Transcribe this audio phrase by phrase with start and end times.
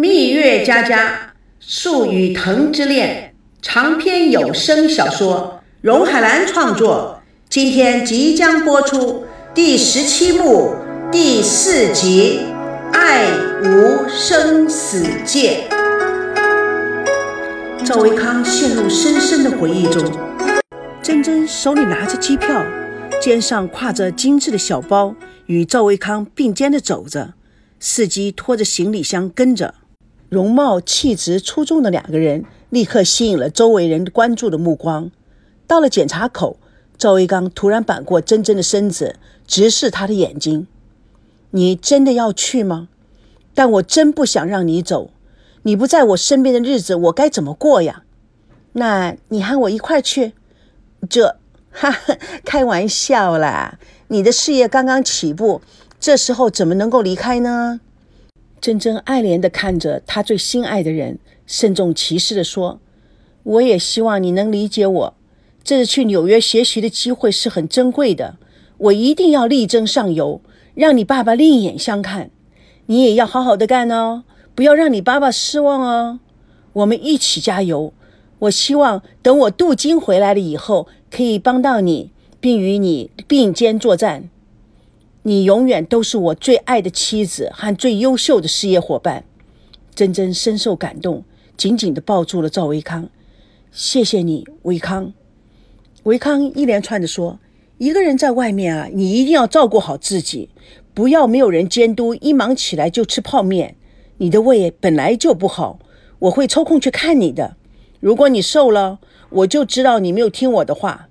[0.00, 10.74] 蜜月佳佳，树与藤之恋长篇有声小说，荣海兰创作，今天即将播出第十七幕
[11.12, 12.40] 第四集
[12.94, 13.26] 《爱
[13.62, 15.68] 无生死界》。
[17.84, 20.02] 赵维康陷入深深的回忆中，
[21.02, 22.64] 珍珍手里拿着机票，
[23.20, 25.14] 肩上挎着精致的小包，
[25.44, 27.34] 与赵维康并肩的走着，
[27.78, 29.74] 司机拖着行李箱跟着。
[30.30, 35.10] 容貌气质出众的两个人，立刻吸引了周围人关注的目光。
[35.66, 36.56] 到了检查口，
[36.96, 40.68] 赵维刚突然扳过珍珍的身子，直视她的眼睛
[41.50, 42.88] ：“你真的要去吗？
[43.54, 45.10] 但我真不想让你走。
[45.62, 48.04] 你不在我身边的日子，我该怎么过呀？
[48.74, 50.34] 那你喊我一块去？
[51.08, 51.38] 这，
[51.72, 53.80] 哈哈，开玩笑啦！
[54.06, 55.60] 你的事业刚刚起步，
[55.98, 57.80] 这时候怎么能够离开呢？”
[58.60, 62.78] 珍珍爱怜地看着她最心爱的人，慎重其事地说
[63.42, 65.14] ：“我也希望你能理解我。
[65.64, 68.36] 这次去纽约学习的机会是很珍贵的，
[68.78, 70.40] 我一定要力争上游，
[70.74, 72.30] 让你爸爸另眼相看。
[72.86, 76.20] 你也要好好的干哦，不要让你爸爸失望哦。
[76.72, 77.92] 我们一起加油。
[78.40, 84.28] 我希望等我镀金回来了以后，可以帮到你，并与你并肩作战。”
[85.22, 89.24] 你永远都是我最爱的妻子和最优秀的事业伙伴。
[89.94, 91.24] 珍珍深受感动，
[91.58, 93.10] 紧紧地抱住了赵维康。
[93.70, 95.12] 谢谢你，维康。
[96.04, 97.38] 维康一连串地说
[97.76, 100.48] ：“一个人在外面啊，你一定要照顾好自己，
[100.94, 103.76] 不要没有人监督，一忙起来就吃泡面。
[104.16, 105.78] 你的胃本来就不好，
[106.20, 107.56] 我会抽空去看你的。
[108.00, 111.08] 如果你瘦了，我就知道你没有听我的话。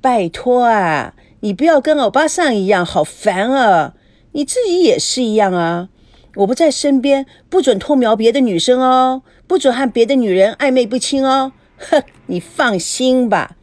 [0.00, 3.94] 拜托啊！”你不要跟欧巴桑一样，好烦啊！
[4.32, 5.88] 你自己也是一样啊！
[6.36, 11.52] 我不在身边，不准偷瞄别的女生哦，不准和别的女人暧昧不清哦。
[11.76, 13.56] 哼，你放心吧，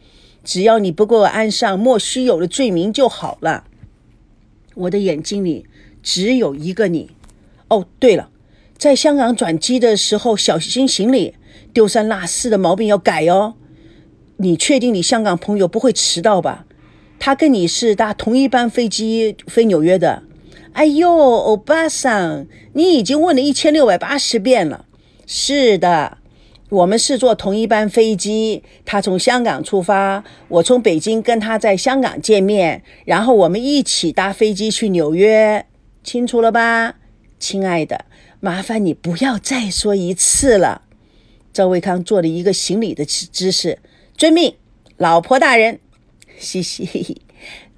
[0.43, 3.65] 只要你不给我安上莫须有的罪名就好了。
[4.75, 5.65] 我的眼睛里
[6.01, 7.11] 只有一个你。
[7.67, 8.29] 哦，对了，
[8.77, 11.35] 在香港转机的时候小心行李，
[11.73, 13.55] 丢三落四的毛病要改哦。
[14.37, 16.65] 你确定你香港朋友不会迟到吧？
[17.19, 20.23] 他跟你是搭同一班飞机飞纽约的，
[20.73, 24.85] 哎呦，欧巴桑，你已经问了一千六百八十遍了。
[25.25, 26.19] 是的，
[26.69, 35.65] 我们是坐同一班飞机，他从香港出发，我从北京跟他在香港见面，然后我们一起搭飞机去纽约，
[36.03, 36.95] 清楚了吧，
[37.39, 38.05] 亲爱的？
[38.39, 40.83] 麻烦你不要再说一次了。
[41.51, 43.79] 赵卫康做了一个行礼的姿势，
[44.15, 44.53] 遵命，
[44.97, 45.79] 老婆大人。
[46.37, 47.21] 嘻嘻，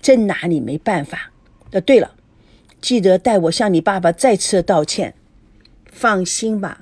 [0.01, 1.31] 真拿你没办法。
[1.72, 2.12] 呃，对了，
[2.79, 5.13] 记得代我向你爸爸再次道歉。
[5.91, 6.81] 放心吧，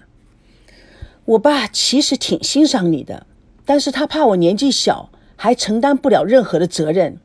[1.26, 3.26] 我爸其实挺欣赏你的，
[3.66, 7.18] 但是他怕我年纪小，还承担不了任何的责任。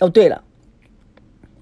[0.00, 0.44] 哦，对了，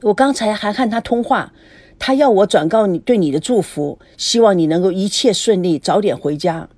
[0.03, 1.53] 我刚才还和他通话，
[1.99, 6.69] 他要我转告你对你的祝福，希望你能够一切顺利，早点回家。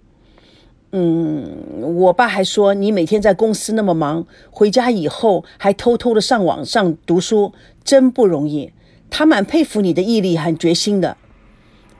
[0.92, 7.52] 嗯，我爸还说你每天在公司那么忙，回家以后还偷偷的上网上读书，
[7.84, 8.72] 真不容易。
[9.08, 11.16] 他蛮佩服你的毅力和决心的。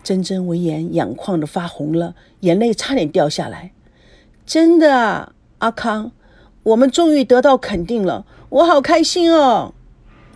[0.03, 3.73] 珍珍闻言，眼眶都发红了，眼泪差点掉下来。
[4.45, 6.11] 真的，阿康，
[6.65, 9.75] 我们终于得到肯定了，我好开心哦。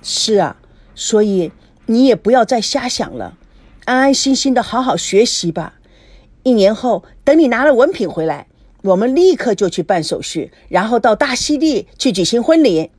[0.03, 0.59] 是啊，
[0.95, 1.51] 所以
[1.87, 3.37] 你也不要再瞎想了，
[3.87, 5.75] 安安心心的好好学习吧。
[6.43, 8.47] 一年后，等你拿了文凭回来，
[8.83, 12.91] 我们立刻就去办手续，然后到大溪地去举行婚礼。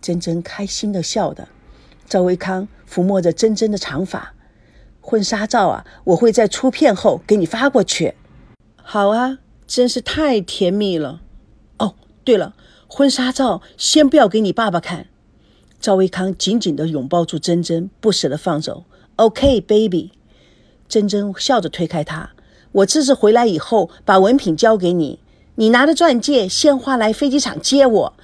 [0.00, 1.48] 珍珍开心的笑的。
[2.08, 4.32] 赵维康抚摸着珍珍的长发，
[5.02, 8.14] 婚纱照啊，我会在出片后给你发过去。
[8.76, 11.20] 好啊，真是太甜蜜了。
[11.78, 12.54] 哦，对了，
[12.86, 15.08] 婚纱照先不要给你爸爸看。
[15.78, 18.84] 赵维康紧紧地拥抱住珍珍，不舍得放手。
[19.16, 20.12] OK，baby。
[20.88, 22.30] 珍珍笑着推开他。
[22.72, 25.20] 我这次回来以后，把文凭交给你，
[25.56, 28.14] 你拿着钻戒、鲜花来飞机场接我，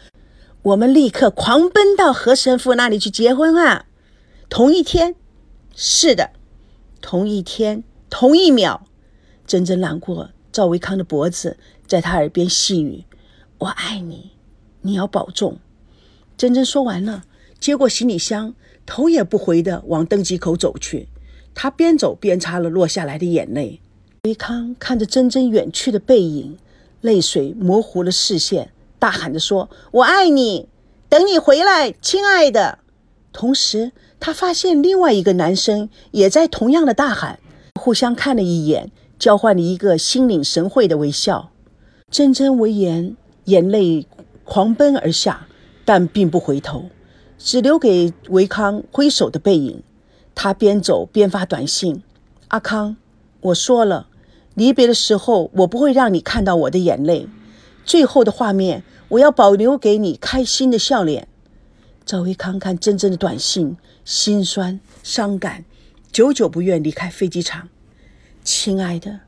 [0.63, 3.87] 我们立刻狂奔到何神父那里去结婚啊！
[4.49, 5.15] 同一天，
[5.75, 6.31] 是的，
[7.01, 8.87] 同一天，同一秒。
[9.47, 13.05] 珍珍揽过赵维康的脖子，在他耳边细语
[13.59, 14.33] ：“我爱你，
[14.83, 15.59] 你要保重。”
[16.37, 17.25] 珍珍说完了，
[17.59, 18.55] 接过行李箱，
[18.87, 21.09] 头也不回地往登机口走去。
[21.55, 23.81] 他边走边擦了落下来的眼泪。
[24.25, 26.57] 维康看着珍珍远去的背影，
[27.03, 30.67] 泪水模糊了视线，大喊着说：“我爱你，
[31.11, 32.79] 等你回来，亲爱的。”
[33.35, 37.39] 同时，他发现另外一个男生也在同样的大喊，
[37.79, 41.51] 互相看了一眼，交换了一个心领神会的微笑。
[42.11, 44.07] 真真闻言，眼泪
[44.45, 45.47] 狂奔而下，
[45.85, 46.87] 但并不回头，
[47.37, 49.83] 只留给维康挥手的背影。
[50.35, 52.03] 他边走边发短信
[52.49, 52.97] ：“阿康，
[53.43, 54.09] 我说了，
[54.55, 57.29] 离别的时候我不会让你看到我的眼泪。
[57.85, 61.29] 最后的画面，我要保留给你开心的笑脸。”
[62.07, 65.65] 赵薇康看真真的短信，心酸伤感，
[66.13, 67.69] 久久不愿离开飞机场。
[68.43, 69.21] 亲爱的，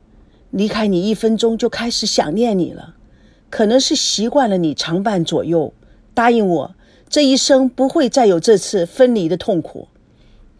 [0.51, 2.95] 离开你一分钟就开始想念你了，
[3.49, 5.73] 可能是习惯了你常伴左右。
[6.13, 6.75] 答应我，
[7.09, 9.87] 这一生不会再有这次分离的痛苦。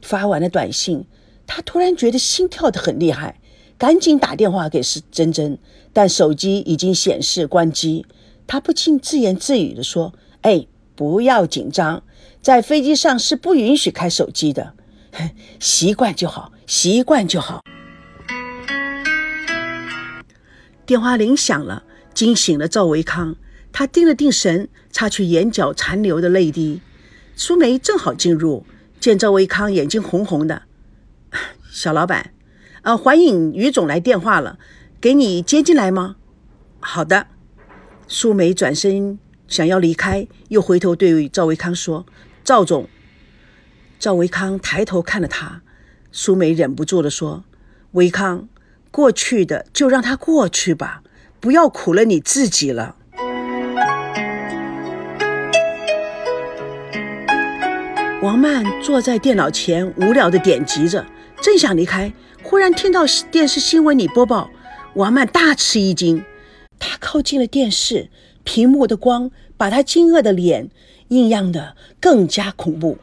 [0.02, 1.06] 发完了短信，
[1.46, 3.40] 他突然觉得心跳得很厉害，
[3.78, 5.60] 赶紧打电话给是珍珍，
[5.94, 8.06] 但手机已经显示关机。
[8.48, 10.66] 他不禁自言自语地说：“哎，
[10.96, 12.02] 不要紧张，
[12.42, 14.74] 在飞机上是不允许开手机的，
[15.60, 17.62] 习惯就好，习惯就好。”
[20.86, 21.84] 电话铃响了，
[22.14, 23.36] 惊醒了赵维康。
[23.74, 26.82] 他定了定神，擦去眼角残留的泪滴。
[27.36, 28.66] 苏梅正好进入，
[29.00, 30.64] 见赵维康眼睛红红的，
[31.70, 32.32] 小老板，
[32.82, 34.58] 呃，环影于总来电话了，
[35.02, 36.16] 给你接进来吗？
[36.80, 37.28] 好的。
[38.08, 42.06] 苏梅转身想要离开，又回头对赵维康说
[42.44, 42.88] ：“赵总。”
[44.00, 45.62] 赵维康抬头看了他，
[46.12, 47.44] 苏梅忍不住的说
[47.94, 48.48] ：“维康。”
[48.90, 51.04] 过去的就让它过去吧，
[51.40, 52.96] 不要苦了你自己了。
[58.24, 61.06] 王曼坐在电脑前，无聊的点击着，
[61.42, 62.12] 正想离开，
[62.44, 64.50] 忽然听到电视新闻里播报，
[64.96, 66.24] 王曼大吃一惊。
[66.80, 68.10] 她靠近了电视，
[68.44, 70.70] 屏幕的光把她惊愕的脸
[71.10, 72.98] 映样的更加恐怖。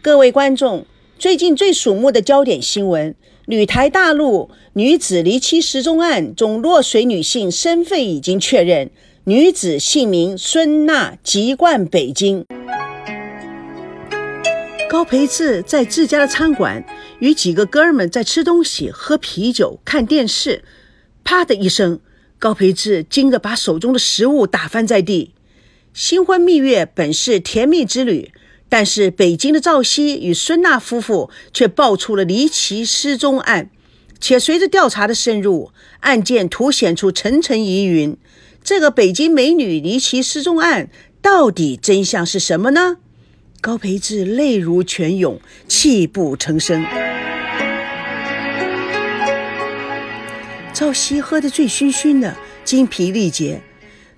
[0.00, 0.86] 各位观众，
[1.18, 3.14] 最近最瞩目的焦点新闻。
[3.46, 8.90] 女台大陆女子离奇失踪案中落水女性身份已经确认，
[9.24, 12.46] 女子姓名孙娜，籍贯北京。
[14.94, 16.86] 高培志在自家的餐馆
[17.18, 20.62] 与几个哥们在吃东西、喝啤酒、看电视，
[21.24, 21.98] 啪的一声，
[22.38, 25.34] 高培志惊得把手中的食物打翻在地。
[25.92, 28.30] 新婚蜜月本是甜蜜之旅。
[28.68, 33.70] 但是，北京的赵熙与孙娜夫妇却爆出了离奇失踪案，
[34.20, 38.16] 且随着调查的深入，案件凸显出层层疑云。
[38.62, 40.88] 这个北京美女离奇失踪案
[41.20, 42.98] 到底真相是什么呢？
[43.64, 46.84] 高培志泪如泉涌，泣不成声。
[50.74, 53.62] 赵熙喝得醉醺醺的，精疲力竭，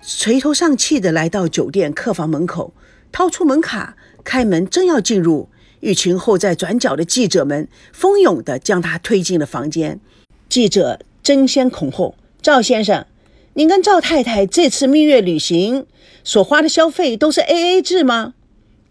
[0.05, 2.73] 垂头丧气地来到酒店客房门口，
[3.13, 3.95] 掏出门卡。
[4.25, 5.47] 开门正要进入，
[5.79, 10.01] 一群候在转角的记者们蜂拥地将他推进了房间。
[10.49, 13.05] 记者争先恐后：“赵先生，
[13.53, 15.85] 您跟赵太太这次蜜月旅行
[16.25, 18.33] 所花的消费都是 A A 制吗？”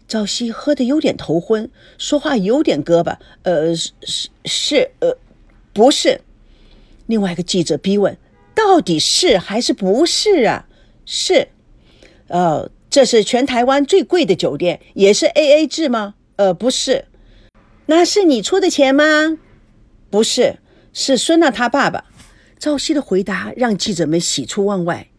[0.07, 5.17] 赵熙喝得有点头昏，说话有点结巴：“呃，是是，呃，
[5.73, 6.21] 不是。”
[7.07, 8.17] 另外一个记者逼问
[8.55, 10.67] ：“到底是还是不是啊
[11.05, 11.49] ？”“是。
[12.29, 16.15] ”“呃。”这是全台湾最贵的酒店，也是 A A 制吗？
[16.37, 17.05] 呃，不是，
[17.87, 19.37] 那是你出的钱吗？
[20.09, 20.57] 不是，
[20.93, 22.05] 是孙娜她爸爸。
[22.57, 25.09] 赵熙的回答让记者们喜出望外。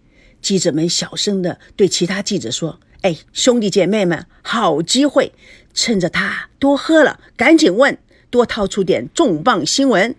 [0.40, 5.32] 记者们小声的对其他记者说：“哎，兄弟姐妹们，好机会，
[5.72, 7.98] 趁着他多喝了，赶紧问，
[8.30, 10.14] 多掏出点重磅新闻。”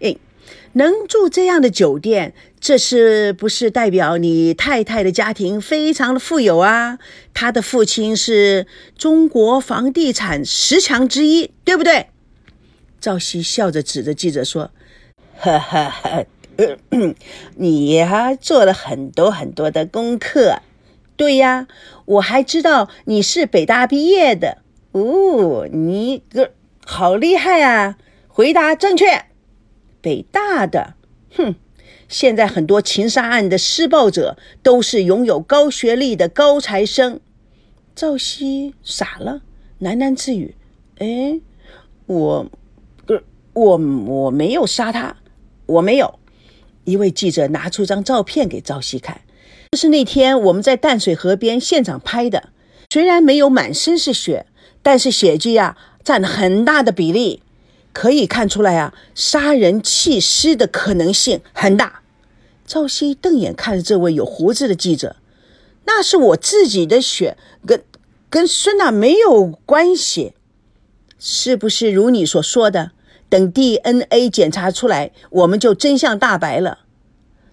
[0.00, 0.16] 哎。
[0.74, 6.98] 能住这样的酒店，这是不是代表你太太的家庭非常的富有啊？
[7.34, 12.08] 他的父亲是中国房地产十强之一，对不对？
[13.00, 14.70] 赵熙笑着指着记者说
[15.36, 16.24] ：“哈哈哈，
[17.56, 20.60] 你呀做了很多很多的功课。
[21.18, 21.66] 对呀，
[22.04, 24.58] 我还知道你是北大毕业的
[24.92, 26.52] 哦，你个
[26.86, 27.98] 好厉害啊！
[28.28, 29.26] 回答正确。”
[30.00, 30.94] 北大的，
[31.36, 31.56] 哼！
[32.08, 37.18] 现在很多情杀案的施暴者都是拥有高学历的高材生。
[37.96, 39.42] 赵熙傻了，
[39.80, 40.54] 喃喃自语
[40.98, 41.40] ：“哎，
[42.06, 42.46] 我，
[43.54, 45.16] 我我没有杀他，
[45.66, 46.20] 我没有。”
[46.86, 49.20] 一位记者拿出张照片给赵熙看，
[49.70, 52.50] 这是那天我们在淡水河边现场拍的。
[52.90, 54.46] 虽然没有满身是血，
[54.82, 57.42] 但是血迹啊占了很大的比例。
[57.92, 62.02] 可以看出来啊，杀人弃尸的可能性很大。
[62.64, 65.16] 赵熙瞪眼看着这位有胡子的记者，
[65.84, 67.82] 那是我自己的血，跟
[68.30, 70.34] 跟孙娜没有关系，
[71.18, 72.92] 是不是如你所说的？
[73.28, 76.80] 等 DNA 检查出来，我们就真相大白了。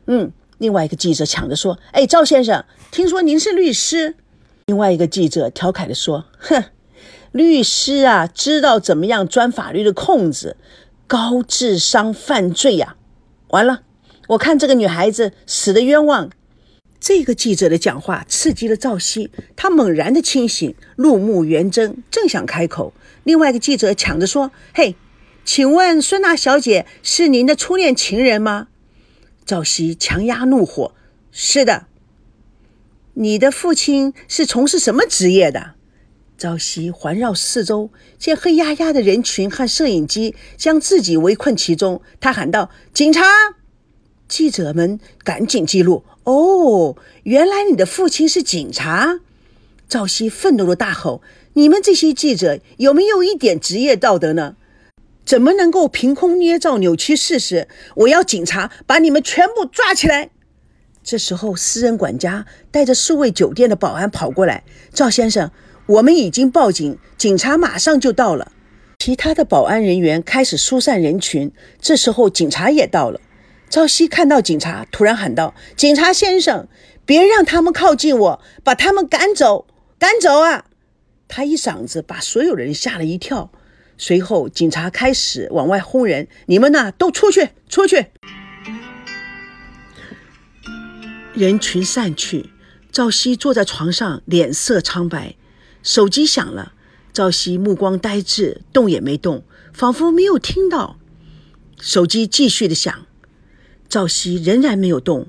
[0.05, 4.15] 嗯，另外一个记者抢着说：“哎，赵先生，听说您是律师？”
[4.67, 6.63] 另外一个记者调侃地说：“哼，
[7.31, 10.57] 律师啊，知道怎么样钻法律的空子，
[11.07, 12.95] 高智商犯罪呀！
[13.49, 13.81] 完了，
[14.29, 16.31] 我看这个女孩子死的冤枉。”
[16.99, 22.93] 这个记者的讲话刺激了赵熙，他猛然的清醒，怒目圆睁，正想开口，
[23.23, 24.95] 另外一个记者抢着说：“嘿，
[25.43, 28.69] 请问孙娜小姐是您的初恋情人吗？”
[29.45, 30.93] 赵熙强压怒火
[31.31, 31.85] ：“是的。”
[33.13, 35.75] 你的父亲是从事什么职业的？
[36.37, 43.21] 赵熙环绕四周，见黑压压的人群和摄影机将自己围困其中，他喊道：“警察！”
[44.27, 46.03] 记者们赶紧记录。
[46.23, 49.19] 哦，原来你的父亲是警察！
[49.87, 51.21] 赵熙愤怒的大吼
[51.53, 54.57] ：“你们这些记者有没有一点职业道德呢？
[55.25, 57.67] 怎么能够凭空捏造、扭曲事实？
[57.95, 60.29] 我要警察把你们全部抓起来！”
[61.03, 64.63] 这时候，私人管家带着数位酒店的保安跑过来。
[64.93, 65.51] 赵先生，
[65.85, 68.51] 我们已经报警，警察马上就到了。
[68.97, 71.51] 其他的保安人员开始疏散人群。
[71.79, 73.19] 这时候，警察也到了。
[73.69, 76.67] 赵熙看到警察，突然喊道：“警察先生，
[77.05, 79.67] 别让他们靠近我，把他们赶走，
[79.99, 80.65] 赶走啊！”
[81.27, 83.51] 他一嗓子把所有人吓了一跳。
[83.97, 88.07] 随后，警察开始往外轰人：“你们呢，都出去，出去！”
[91.33, 92.51] 人群散去，
[92.91, 95.35] 赵熙坐在床上，脸色苍白。
[95.83, 96.73] 手机响了，
[97.13, 100.97] 赵熙目光呆滞，动也没动，仿佛没有听到。
[101.79, 103.05] 手机继续的响，
[103.87, 105.27] 赵熙仍然没有动。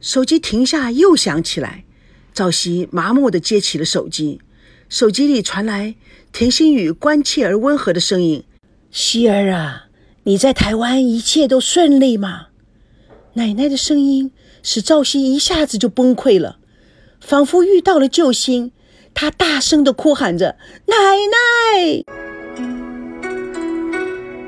[0.00, 1.84] 手机停下，又响起来。
[2.32, 4.42] 赵熙麻木的接起了手机，
[4.90, 5.94] 手机里传来
[6.38, 8.44] 田心雨关切而温和的声音
[8.92, 9.86] ：“希儿啊，
[10.24, 12.48] 你在台湾一切都顺利吗？”
[13.32, 14.32] 奶奶的声音。
[14.62, 16.58] 使赵熙一下子就崩溃了，
[17.22, 18.72] 仿佛遇到了救星，
[19.14, 20.94] 他大声的哭喊着：“奶
[21.32, 22.04] 奶！”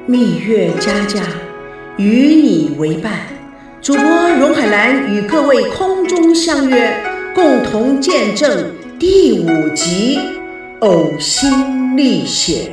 [0.07, 1.23] 蜜月佳佳，
[1.97, 3.26] 与你为伴。
[3.80, 4.02] 主播
[4.38, 7.02] 荣海兰与各位空中相约，
[7.35, 10.18] 共同见证第五集
[10.81, 11.51] 《呕心
[11.97, 12.73] 沥血》。